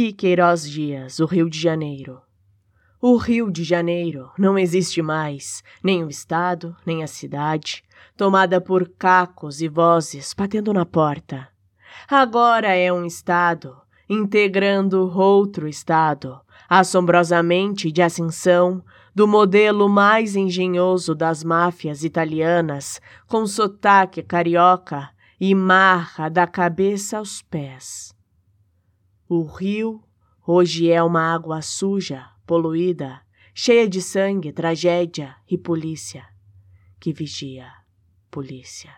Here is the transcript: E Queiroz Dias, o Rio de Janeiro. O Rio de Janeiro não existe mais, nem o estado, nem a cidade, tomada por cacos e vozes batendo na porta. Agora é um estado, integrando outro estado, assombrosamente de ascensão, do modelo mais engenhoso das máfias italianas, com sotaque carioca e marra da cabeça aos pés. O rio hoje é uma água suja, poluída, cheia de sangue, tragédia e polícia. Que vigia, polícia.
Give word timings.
E 0.00 0.12
Queiroz 0.12 0.70
Dias, 0.70 1.18
o 1.18 1.26
Rio 1.26 1.50
de 1.50 1.58
Janeiro. 1.58 2.20
O 3.02 3.16
Rio 3.16 3.50
de 3.50 3.64
Janeiro 3.64 4.30
não 4.38 4.56
existe 4.56 5.02
mais, 5.02 5.60
nem 5.82 6.04
o 6.04 6.08
estado, 6.08 6.76
nem 6.86 7.02
a 7.02 7.08
cidade, 7.08 7.82
tomada 8.16 8.60
por 8.60 8.88
cacos 8.90 9.60
e 9.60 9.66
vozes 9.66 10.32
batendo 10.32 10.72
na 10.72 10.86
porta. 10.86 11.48
Agora 12.08 12.72
é 12.76 12.92
um 12.92 13.04
estado, 13.04 13.76
integrando 14.08 15.10
outro 15.18 15.66
estado, 15.66 16.38
assombrosamente 16.68 17.90
de 17.90 18.00
ascensão, 18.00 18.80
do 19.12 19.26
modelo 19.26 19.88
mais 19.88 20.36
engenhoso 20.36 21.12
das 21.12 21.42
máfias 21.42 22.04
italianas, 22.04 23.00
com 23.26 23.44
sotaque 23.48 24.22
carioca 24.22 25.10
e 25.40 25.56
marra 25.56 26.28
da 26.28 26.46
cabeça 26.46 27.18
aos 27.18 27.42
pés. 27.42 28.16
O 29.30 29.42
rio 29.44 30.02
hoje 30.46 30.90
é 30.90 31.02
uma 31.02 31.34
água 31.34 31.60
suja, 31.60 32.30
poluída, 32.46 33.20
cheia 33.52 33.86
de 33.86 34.00
sangue, 34.00 34.54
tragédia 34.54 35.36
e 35.46 35.58
polícia. 35.58 36.26
Que 36.98 37.12
vigia, 37.12 37.70
polícia. 38.30 38.90